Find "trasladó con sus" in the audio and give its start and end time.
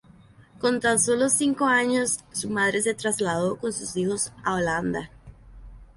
2.95-3.95